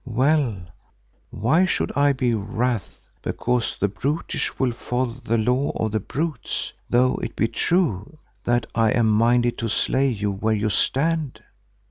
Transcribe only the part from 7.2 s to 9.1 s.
it be true that I am